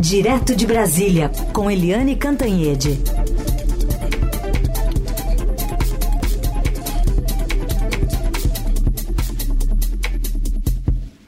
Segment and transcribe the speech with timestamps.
[0.00, 2.98] Direto de Brasília, com Eliane Cantanhede.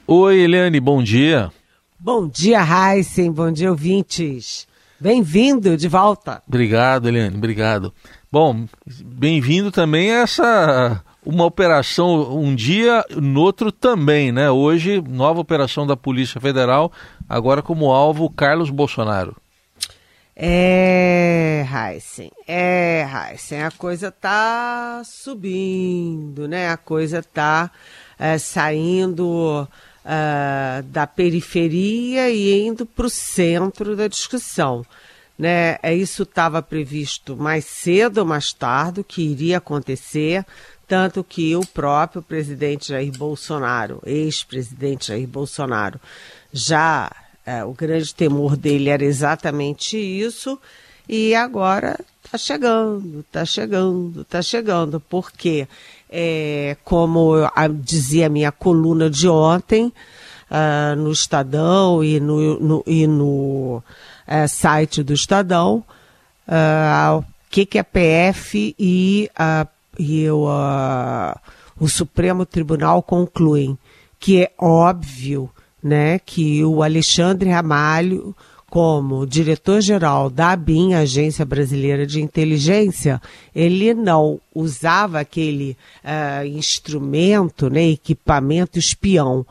[0.07, 1.51] Oi, Eliane, bom dia.
[1.99, 4.67] Bom dia, Heisen, bom dia, ouvintes.
[4.99, 6.41] Bem-vindo de volta.
[6.47, 7.93] Obrigado, Eliane, obrigado.
[8.31, 8.65] Bom,
[9.05, 14.49] bem-vindo também a essa uma operação um dia, no outro também, né?
[14.49, 16.91] Hoje, nova operação da Polícia Federal,
[17.27, 19.35] agora como alvo Carlos Bolsonaro.
[20.35, 26.69] É, Heisen, é, Heisen, a coisa tá subindo, né?
[26.69, 27.69] A coisa tá
[28.17, 29.67] é, saindo
[30.03, 34.83] é, da periferia e indo para o centro da discussão.
[35.37, 35.77] Né?
[35.81, 40.45] É, isso estava previsto mais cedo ou mais tarde, que iria acontecer
[40.87, 45.99] tanto que o próprio presidente Jair Bolsonaro, ex-presidente Jair Bolsonaro,
[46.51, 47.11] já
[47.45, 50.59] é, o grande temor dele era exatamente isso,
[51.07, 55.67] e agora está chegando, está chegando, está chegando, porque,
[56.09, 57.33] é, como
[57.81, 59.91] dizia a minha coluna de ontem,
[60.53, 63.83] uh, no Estadão e no, no e no
[64.27, 65.83] uh, site do Estadão,
[66.47, 71.37] uh, o que, que a PF e a e o, uh,
[71.79, 73.77] o Supremo Tribunal concluem
[74.19, 75.49] que é óbvio
[75.81, 78.35] né, que o Alexandre Ramalho,
[78.69, 83.21] como diretor-geral da ABIN, Agência Brasileira de Inteligência,
[83.53, 89.45] ele não usava aquele uh, instrumento, né, equipamento espião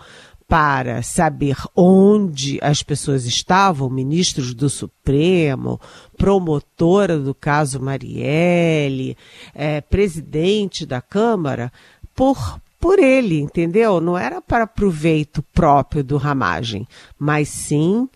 [0.52, 5.80] para saber onde as pessoas estavam, ministros do Supremo,
[6.18, 9.16] promotora do caso Marielle,
[9.54, 11.72] é, presidente da Câmara,
[12.14, 13.98] por, por ele, entendeu?
[13.98, 16.86] Não era para proveito próprio do Ramagem,
[17.18, 18.06] mas sim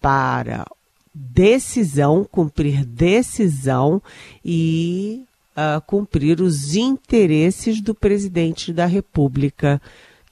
[0.00, 0.66] para
[1.14, 4.02] decisão, cumprir decisão
[4.44, 5.22] e
[5.56, 9.80] uh, cumprir os interesses do presidente da República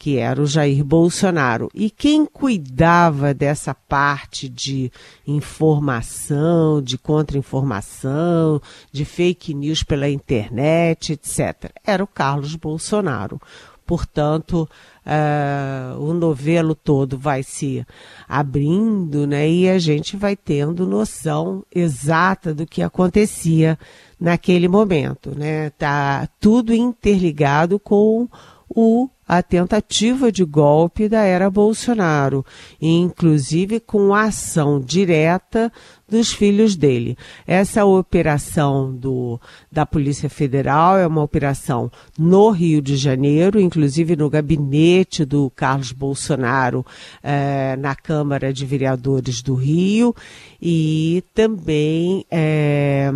[0.03, 1.71] que era o Jair Bolsonaro.
[1.73, 4.91] E quem cuidava dessa parte de
[5.25, 13.41] informação, de contra-informação, de fake news pela internet, etc., era o Carlos Bolsonaro.
[13.87, 14.69] Portanto,
[15.07, 17.87] uh, o novelo todo vai se
[18.29, 19.49] abrindo, né?
[19.49, 23.79] E a gente vai tendo noção exata do que acontecia
[24.19, 25.71] naquele momento, né?
[25.71, 28.29] Tá tudo interligado com
[28.75, 32.45] o a tentativa de golpe da era Bolsonaro,
[32.79, 35.73] inclusive com a ação direta
[36.07, 37.17] dos filhos dele.
[37.47, 39.41] Essa operação do,
[39.71, 45.93] da Polícia Federal é uma operação no Rio de Janeiro, inclusive no gabinete do Carlos
[45.93, 46.85] Bolsonaro
[47.23, 50.15] eh, na Câmara de Vereadores do Rio
[50.61, 53.11] e também eh,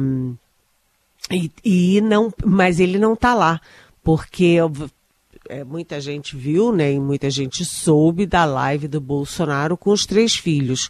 [1.30, 3.60] e, e não, mas ele não está lá
[4.06, 4.58] porque
[5.48, 10.06] é, muita gente viu, né, e muita gente soube da live do Bolsonaro com os
[10.06, 10.88] três filhos.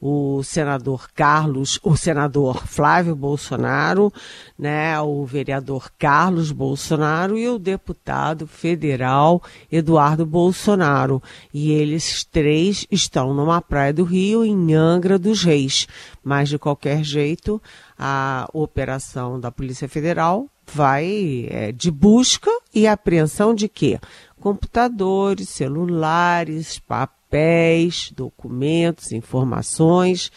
[0.00, 4.12] O senador Carlos, o senador Flávio Bolsonaro,
[4.58, 11.22] né, o vereador Carlos Bolsonaro e o deputado federal Eduardo Bolsonaro.
[11.54, 15.86] E eles três estão numa praia do Rio, em Angra dos Reis.
[16.22, 17.62] Mas, de qualquer jeito,
[17.98, 23.98] a operação da Polícia Federal vai é, de busca e apreensão de quê?
[24.40, 30.30] Computadores, celulares, papéis, documentos, informações,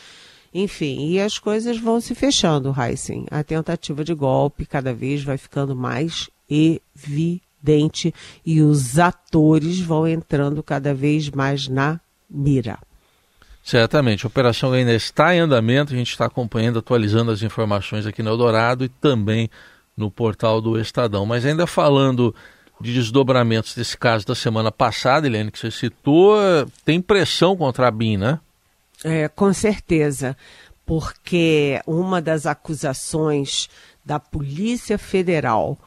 [0.53, 3.25] enfim, e as coisas vão se fechando, Heisen.
[3.29, 8.13] A tentativa de golpe cada vez vai ficando mais evidente
[8.45, 11.99] e os atores vão entrando cada vez mais na
[12.29, 12.79] mira.
[13.67, 18.23] Certamente, a operação ainda está em andamento, a gente está acompanhando, atualizando as informações aqui
[18.23, 19.49] no Eldorado e também
[19.97, 21.25] no portal do Estadão.
[21.25, 22.33] Mas ainda falando
[22.79, 26.37] de desdobramentos desse caso da semana passada, Helene, que você citou,
[26.85, 28.39] tem pressão contra a BIM, né?
[29.03, 30.38] É, com certeza,
[30.85, 33.67] porque uma das acusações
[34.05, 35.77] da Polícia Federal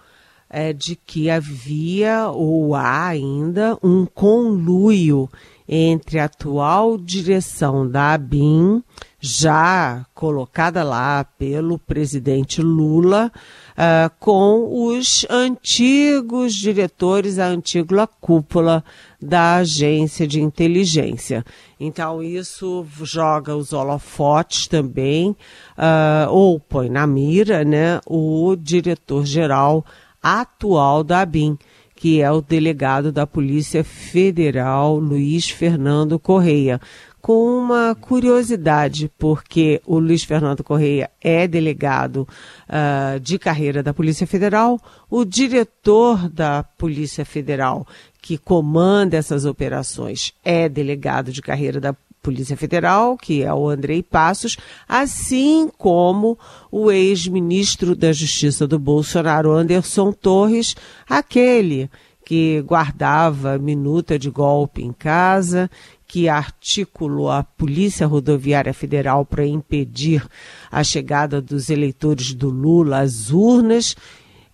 [0.49, 5.31] é de que havia ou há ainda um conluio
[5.73, 8.83] entre a atual direção da ABIN,
[9.21, 13.31] já colocada lá pelo presidente Lula,
[13.79, 18.83] uh, com os antigos diretores, a antiga cúpula
[19.23, 21.45] da agência de inteligência.
[21.79, 29.87] Então, isso joga os holofotes também, uh, ou põe na mira né, o diretor-geral
[30.21, 31.57] atual da ABIN
[32.01, 36.81] que é o delegado da Polícia Federal, Luiz Fernando Correia.
[37.21, 42.27] com uma curiosidade, porque o Luiz Fernando Correia é delegado
[42.67, 44.81] uh, de carreira da Polícia Federal,
[45.11, 47.87] o diretor da Polícia Federal
[48.23, 52.10] que comanda essas operações é delegado de carreira da Polícia
[52.57, 54.57] Federal, que é o Andrei Passos,
[54.89, 56.39] assim como
[56.71, 60.77] o ex-ministro da Justiça do Bolsonaro, Anderson Torres,
[61.09, 61.91] aquele
[62.25, 65.71] que guardava minuta de golpe em casa,
[66.07, 70.25] que articulou a Polícia Rodoviária Federal para impedir
[70.71, 73.97] a chegada dos eleitores do Lula às urnas.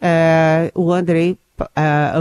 [0.01, 1.39] É, o Andrei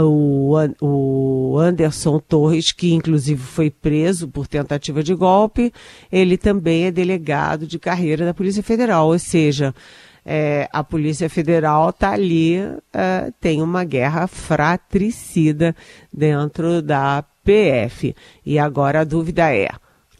[0.02, 5.72] O, o, Anderson Torres, que inclusive foi preso por tentativa de golpe,
[6.10, 9.74] ele também é delegado de carreira da Polícia Federal, ou seja,
[10.28, 15.74] é, a Polícia Federal está ali, uh, tem uma guerra fratricida
[16.12, 18.12] dentro da PF.
[18.44, 19.68] E agora a dúvida é: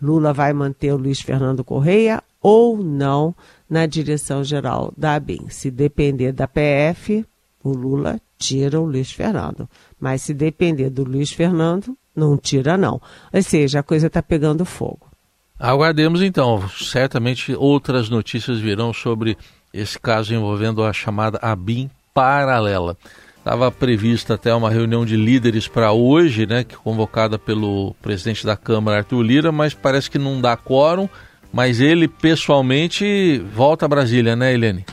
[0.01, 3.35] Lula vai manter o Luiz Fernando Correia ou não
[3.69, 5.49] na direção geral da ABIN?
[5.49, 7.27] Se depender da PF,
[7.67, 9.69] o Lula tira o Luiz Fernando.
[9.99, 13.01] Mas se depender do Luiz Fernando, não tira não.
[13.33, 15.11] Ou seja, a coisa está pegando fogo.
[15.59, 16.69] Aguardemos então.
[16.69, 19.37] Certamente outras notícias virão sobre
[19.73, 22.97] esse caso envolvendo a chamada ABIN paralela.
[23.39, 28.99] Estava prevista até uma reunião de líderes para hoje, né, convocada pelo presidente da Câmara,
[28.99, 31.09] Arthur Lira, mas parece que não dá quórum.
[31.53, 34.85] Mas ele pessoalmente volta a Brasília, né, Helene?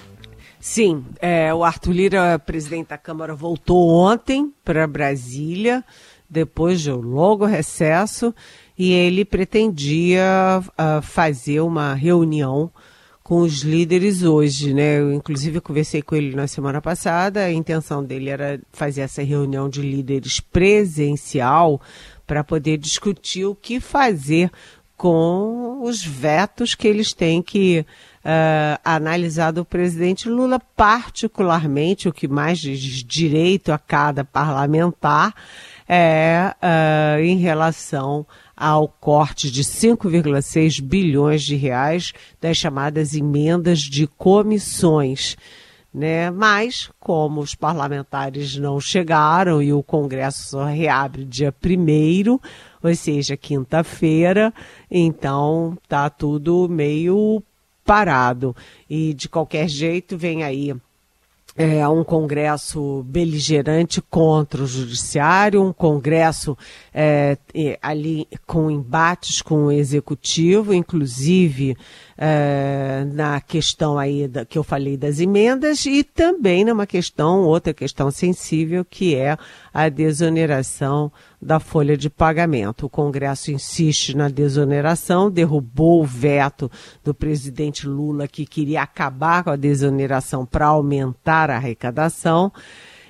[0.66, 5.84] Sim, é, o Arthur Lira, presidente da Câmara, voltou ontem para Brasília,
[6.30, 8.34] depois de um longo recesso,
[8.80, 12.72] e ele pretendia uh, fazer uma reunião
[13.22, 15.02] com os líderes hoje, né?
[15.02, 17.44] Eu, inclusive, conversei com ele na semana passada.
[17.44, 21.82] A intenção dele era fazer essa reunião de líderes presencial
[22.26, 24.50] para poder discutir o que fazer
[24.96, 27.86] com os vetos que eles têm que
[28.24, 35.34] uh, analisado o presidente Lula, particularmente o que mais diz direito a cada parlamentar
[35.88, 38.26] é uh, em relação
[38.56, 45.36] ao corte de 5,6 bilhões de reais das chamadas emendas de comissões.
[45.94, 46.32] Né?
[46.32, 52.40] Mas, como os parlamentares não chegaram e o Congresso só reabre dia 1
[52.82, 54.54] ou seja, quinta-feira,
[54.90, 57.44] então tá tudo meio
[57.86, 58.56] parado.
[58.90, 60.74] E de qualquer jeito vem aí
[61.56, 66.58] é, um congresso beligerante contra o judiciário, um congresso
[66.94, 67.38] é,
[67.82, 71.78] ali com embates com o executivo, inclusive
[72.18, 77.74] é, na questão aí da, que eu falei das emendas e também numa questão, outra
[77.74, 79.38] questão sensível, que é
[79.74, 81.12] a desoneração
[81.42, 82.86] da folha de pagamento.
[82.86, 86.72] O Congresso insiste na desoneração, derrubou o veto
[87.04, 92.52] do presidente Lula que queria acabar com a desoneração para aumentar a arrecadação.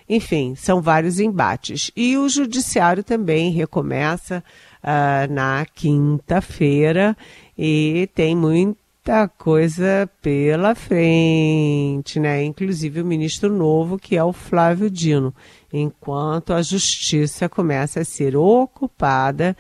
[0.07, 1.91] Enfim, são vários embates.
[1.95, 4.43] E o judiciário também recomeça
[4.83, 7.15] uh, na quinta-feira
[7.57, 12.41] e tem muito muita coisa pela frente, né?
[12.41, 15.35] Inclusive o ministro novo, que é o Flávio Dino,
[15.73, 19.57] enquanto a justiça começa a ser ocupada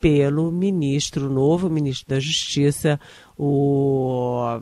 [0.00, 3.00] pelo ministro novo, ministro da Justiça,
[3.36, 4.60] o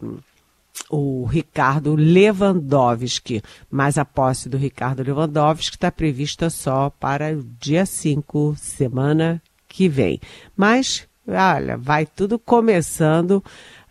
[0.89, 7.85] o Ricardo Lewandowski, mas a posse do Ricardo Lewandowski está prevista só para o dia
[7.85, 10.19] 5, semana que vem.
[10.57, 13.43] Mas, olha, vai tudo começando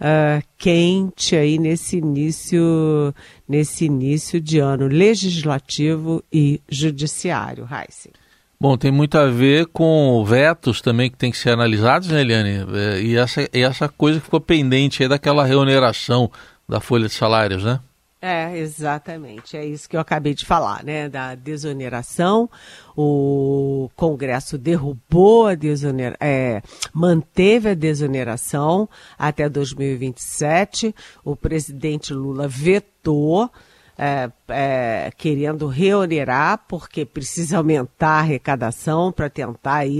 [0.02, 3.14] uh, quente aí nesse início,
[3.48, 8.12] nesse início de ano legislativo e judiciário, Heisen.
[8.60, 12.66] Bom, tem muito a ver com vetos também que tem que ser analisados, né, Eliane?
[12.76, 16.30] É, e essa, e essa coisa que ficou pendente aí daquela reoneração
[16.70, 17.80] da folha de salários, né?
[18.24, 19.58] É, exatamente.
[19.58, 21.10] É isso que eu acabei de falar, né?
[21.10, 22.48] Da desoneração.
[22.96, 26.62] O Congresso derrubou a desoneração, é,
[26.94, 28.88] manteve a desoneração
[29.18, 30.94] até 2027.
[31.26, 33.50] O presidente Lula vetou.
[34.04, 40.00] É, é, querendo reonerar, porque precisa aumentar a arrecadação para tentar aí,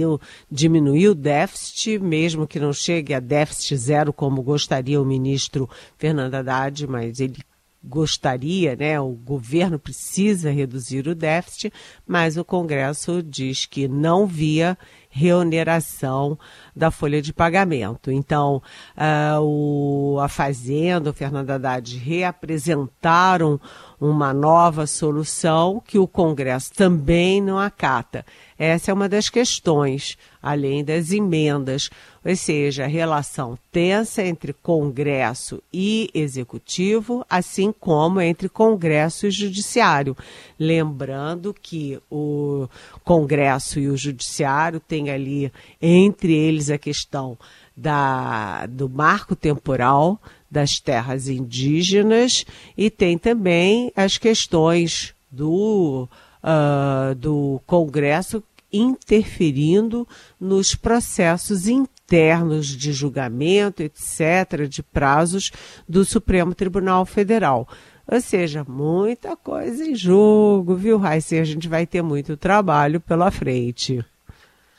[0.50, 6.34] diminuir o déficit, mesmo que não chegue a déficit zero, como gostaria o ministro Fernando
[6.34, 7.36] Haddad, mas ele
[7.84, 9.00] gostaria, né?
[9.00, 11.72] O governo precisa reduzir o déficit,
[12.06, 14.78] mas o Congresso diz que não via
[15.10, 16.38] reoneração
[16.74, 18.10] da folha de pagamento.
[18.10, 18.62] Então,
[18.96, 23.60] uh, o, a Fazenda, o Fernando Haddad reapresentaram
[24.00, 28.24] uma nova solução que o Congresso também não acata.
[28.64, 31.90] Essa é uma das questões, além das emendas,
[32.24, 40.16] ou seja, a relação tensa entre Congresso e Executivo, assim como entre Congresso e Judiciário.
[40.56, 42.68] Lembrando que o
[43.02, 47.36] Congresso e o Judiciário têm ali, entre eles, a questão
[47.76, 52.46] da, do marco temporal das terras indígenas
[52.78, 56.08] e tem também as questões do,
[56.44, 58.40] uh, do Congresso
[58.72, 60.06] interferindo
[60.40, 65.50] nos processos internos de julgamento, etc., de prazos
[65.88, 67.68] do Supremo Tribunal Federal.
[68.10, 71.36] Ou seja, muita coisa em jogo, viu, Raíssa?
[71.36, 74.04] A gente vai ter muito trabalho pela frente.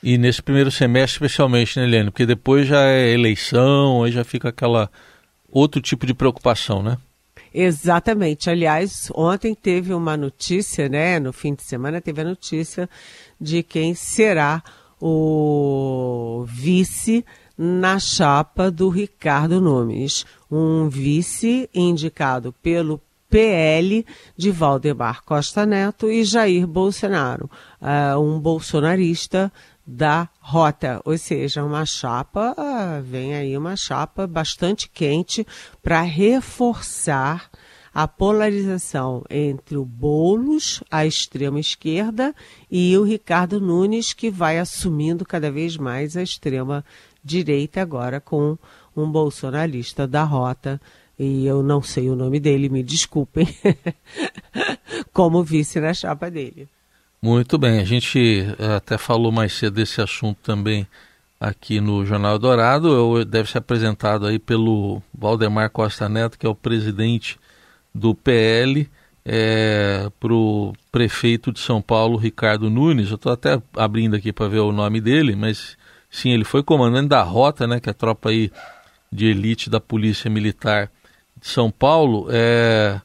[0.02, 2.12] E nesse primeiro semestre, especialmente, né, Helene?
[2.12, 4.92] Porque depois já é eleição, aí já fica aquela
[5.50, 6.98] outro tipo de preocupação, né?
[7.54, 8.50] Exatamente.
[8.50, 11.20] Aliás, ontem teve uma notícia, né?
[11.20, 12.90] No fim de semana teve a notícia
[13.40, 14.64] de quem será
[15.00, 17.24] o vice
[17.58, 20.26] na chapa do Ricardo Nunes.
[20.50, 24.06] Um vice indicado pelo PL
[24.38, 27.50] de Valdemar Costa Neto e Jair Bolsonaro,
[27.82, 29.52] uh, um bolsonarista
[29.86, 32.56] da rota, ou seja, uma chapa,
[33.04, 35.46] vem aí uma chapa bastante quente
[35.82, 37.50] para reforçar
[37.94, 42.34] a polarização entre o Boulos, a extrema esquerda,
[42.72, 46.84] e o Ricardo Nunes, que vai assumindo cada vez mais a extrema
[47.24, 48.58] direita agora com
[48.96, 50.82] um bolsonarista da rota,
[51.20, 53.48] e eu não sei o nome dele, me desculpem,
[55.14, 56.68] como vice na chapa dele.
[57.24, 60.86] Muito bem, a gente eh, até falou mais cedo desse assunto também
[61.40, 63.24] aqui no Jornal Dourado.
[63.24, 67.40] Deve ser apresentado aí pelo Valdemar Costa Neto, que é o presidente
[67.96, 68.90] do PL,
[69.24, 73.10] é, para o prefeito de São Paulo, Ricardo Nunes.
[73.10, 75.78] Eu estou até abrindo aqui para ver o nome dele, mas
[76.10, 78.52] sim, ele foi comandante da Rota, né, que é a tropa aí
[79.10, 80.92] de elite da Polícia Militar
[81.40, 82.28] de São Paulo.
[82.30, 83.00] É,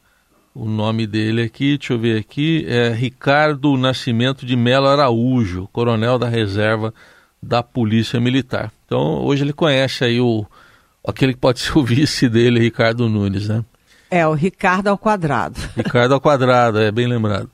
[0.59, 6.19] o nome dele aqui, deixa eu ver aqui, é Ricardo Nascimento de Melo Araújo, coronel
[6.19, 6.93] da reserva
[7.41, 8.73] da Polícia Militar.
[8.85, 10.45] Então, hoje ele conhece aí o
[11.07, 13.65] aquele que pode ser o vice dele, Ricardo Nunes, né?
[14.11, 15.61] É, o Ricardo ao quadrado.
[15.77, 17.49] Ricardo ao quadrado, é bem lembrado.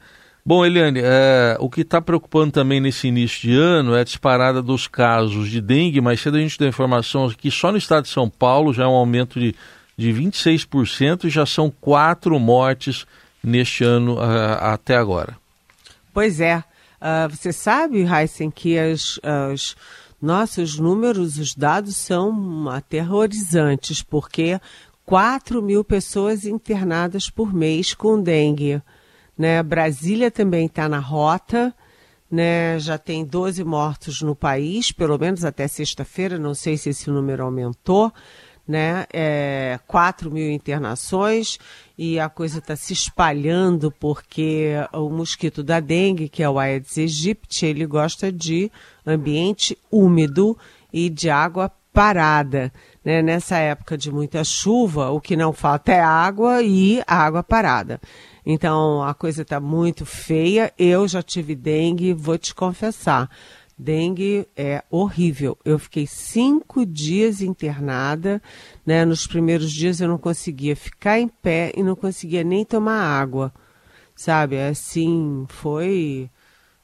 [0.46, 4.62] Bom, Eliane, é, o que está preocupando também nesse início de ano é a disparada
[4.62, 6.00] dos casos de dengue.
[6.00, 8.86] Mais cedo a gente deu informação que só no estado de São Paulo já é
[8.86, 9.54] um aumento de
[9.96, 13.06] de 26% e já são quatro mortes
[13.42, 15.36] neste ano uh, até agora.
[16.12, 16.58] Pois é.
[17.00, 19.76] Uh, você sabe, Heisen, que as, as,
[20.20, 24.58] nossos números, os dados são aterrorizantes, porque
[25.04, 28.80] 4 mil pessoas internadas por mês com dengue.
[29.36, 29.62] Né?
[29.62, 31.74] Brasília também está na rota.
[32.30, 37.08] Né, já tem 12 mortos no país, pelo menos até sexta-feira, não sei se esse
[37.08, 38.12] número aumentou
[38.66, 39.04] né?
[39.12, 41.58] É, 4 mil internações
[41.96, 46.98] e a coisa está se espalhando porque o mosquito da dengue, que é o Aedes
[46.98, 48.70] aegypti, ele gosta de
[49.06, 50.56] ambiente úmido
[50.92, 52.72] e de água parada.
[53.04, 53.22] Né?
[53.22, 58.00] Nessa época de muita chuva, o que não falta é água e água parada.
[58.44, 60.72] Então a coisa está muito feia.
[60.76, 63.30] Eu já tive dengue, vou te confessar.
[63.76, 65.58] Dengue é horrível.
[65.64, 68.40] Eu fiquei cinco dias internada.
[68.86, 69.04] Né?
[69.04, 73.52] Nos primeiros dias eu não conseguia ficar em pé e não conseguia nem tomar água.
[74.14, 74.60] Sabe?
[74.60, 76.30] Assim, foi,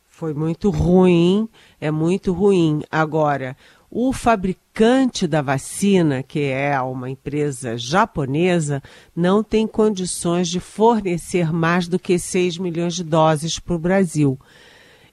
[0.08, 1.48] foi muito ruim.
[1.80, 2.82] É muito ruim.
[2.90, 3.56] Agora,
[3.88, 8.80] o fabricante da vacina, que é uma empresa japonesa,
[9.14, 14.38] não tem condições de fornecer mais do que 6 milhões de doses para o Brasil.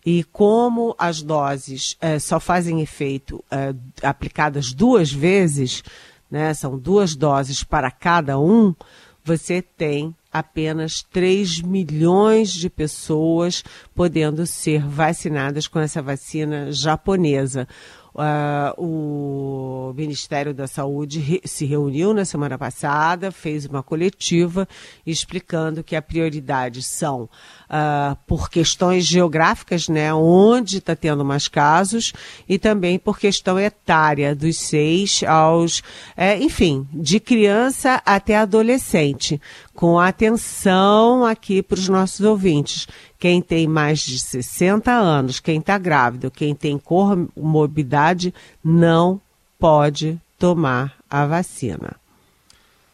[0.09, 5.83] E como as doses é, só fazem efeito é, aplicadas duas vezes,
[6.31, 8.73] né, são duas doses para cada um,
[9.21, 17.67] você tem apenas 3 milhões de pessoas podendo ser vacinadas com essa vacina japonesa.
[18.15, 24.67] Uh, o Ministério da Saúde re se reuniu na semana passada, fez uma coletiva
[25.05, 27.29] explicando que a prioridade são
[27.69, 32.13] uh, por questões geográficas, né, onde está tendo mais casos,
[32.47, 35.81] e também por questão etária, dos seis aos,
[36.15, 39.41] é, enfim, de criança até adolescente,
[39.73, 42.87] com atenção aqui para os nossos ouvintes
[43.19, 48.33] Quem tem mais de 60 anos, quem está grávido, quem tem comorbidade,
[48.63, 49.19] não
[49.59, 51.95] pode tomar a vacina.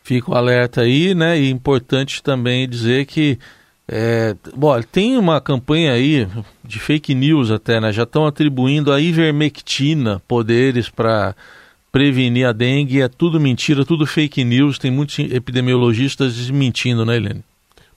[0.04, 1.40] Fica o alerta aí, né?
[1.40, 3.40] E importante também dizer que
[3.88, 6.28] é, bom, tem uma campanha aí
[6.64, 7.92] de fake news até, né?
[7.92, 11.36] Já estão atribuindo a ivermectina poderes para
[11.92, 13.02] prevenir a dengue.
[13.02, 14.80] É tudo mentira, tudo fake news.
[14.80, 17.44] Tem muitos epidemiologistas desmentindo, né, Helene?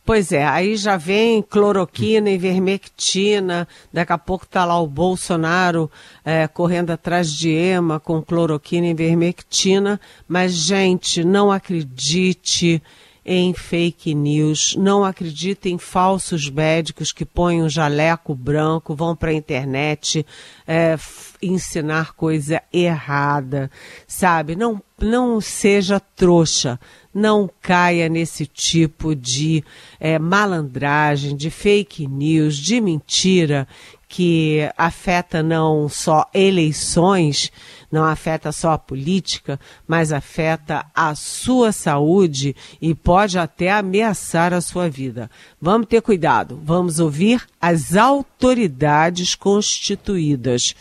[0.04, 5.90] Pois é, aí já vem cloroquina, ivermectina, daqui a pouco está lá o Bolsonaro
[6.24, 12.80] é, correndo atrás de EMA com cloroquina e ivermectina, mas gente, não acredite
[13.28, 19.30] em fake news, não acredite em falsos médicos que põem um jaleco branco, vão para
[19.30, 20.24] a internet
[20.64, 20.96] é,
[21.42, 23.68] ensinar coisa errada,
[24.06, 24.54] sabe?
[24.54, 26.78] Não, não seja trouxa,
[27.12, 29.64] não caia nesse tipo de
[29.98, 33.66] é, malandragem, de fake news, de mentira
[34.08, 37.50] que afeta não só eleições,
[37.90, 44.60] não afeta só a política, mas afeta a sua saúde e pode até ameaçar a
[44.60, 45.30] sua vida.
[45.60, 50.74] Vamos ter cuidado, vamos ouvir as autoridades constituídas.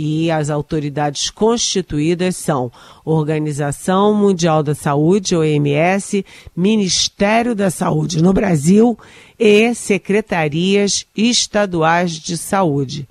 [0.00, 2.70] E as autoridades constituídas são
[3.04, 6.24] Organização Mundial da Saúde, OMS,
[6.54, 8.96] Ministério da Saúde no Brasil
[9.36, 13.08] e secretarias estaduais de saúde.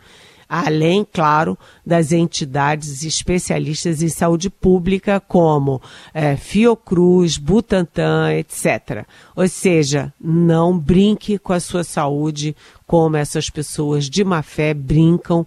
[0.48, 5.82] Além, claro, das entidades especialistas em saúde pública, como
[6.13, 9.06] é, Fiocruz, Butantan, etc.
[9.36, 15.46] Ou seja, não brinque com a sua saúde como essas pessoas de má fé brincam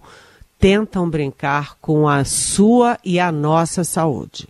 [0.61, 4.47] tentam brincar com a sua e a nossa saúde.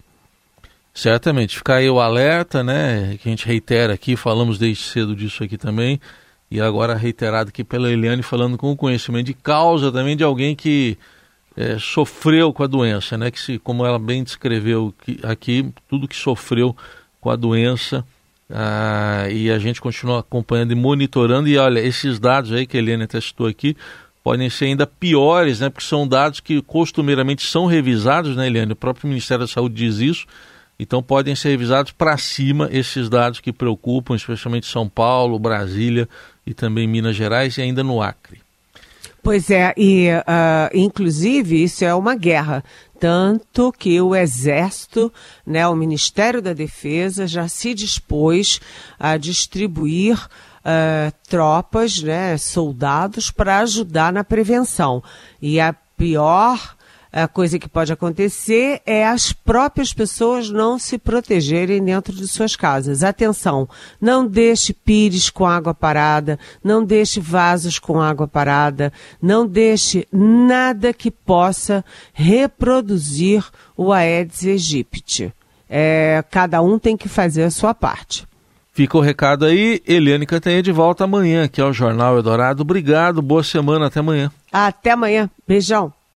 [0.93, 3.17] Certamente, fica aí o alerta, né?
[3.21, 6.01] Que a gente reitera aqui, falamos desde cedo disso aqui também,
[6.51, 10.97] e agora reiterado aqui pela Eliane, falando com conhecimento de causa também de alguém que
[11.55, 13.31] é, sofreu com a doença, né?
[13.31, 16.75] Que se, como ela bem descreveu aqui, tudo que sofreu
[17.21, 18.05] com a doença,
[18.49, 22.81] ah, e a gente continua acompanhando e monitorando, e olha, esses dados aí que a
[22.81, 23.77] Eliane testou aqui,
[24.23, 25.69] podem ser ainda piores, né?
[25.69, 28.73] Porque são dados que costumeiramente são revisados, né, Eliane?
[28.73, 30.25] O próprio Ministério da Saúde diz isso.
[30.79, 36.09] Então podem ser revisados para cima esses dados que preocupam, especialmente São Paulo, Brasília
[36.45, 38.41] e também Minas Gerais e ainda no Acre.
[39.23, 42.63] Pois é, e uh, inclusive isso é uma guerra.
[42.99, 45.13] Tanto que o Exército,
[45.45, 48.59] né, o Ministério da Defesa, já se dispôs
[48.99, 50.17] a distribuir
[50.65, 55.03] uh, tropas, né, soldados, para ajudar na prevenção.
[55.41, 56.75] E a pior
[57.33, 63.03] coisa que pode acontecer é as próprias pessoas não se protegerem dentro de suas casas.
[63.03, 63.67] Atenção,
[63.99, 70.93] não deixe pires com água parada, não deixe vasos com água parada, não deixe nada
[70.93, 73.43] que possa reproduzir
[73.75, 75.33] o Aedes aegypti.
[75.69, 78.25] É, cada um tem que fazer a sua parte.
[78.71, 79.81] Fica o recado aí.
[79.85, 82.61] Eliane Cantanha de volta amanhã aqui ao Jornal Eldorado.
[82.61, 84.31] Obrigado, boa semana, até amanhã.
[84.51, 85.29] Até amanhã.
[85.47, 85.93] Beijão.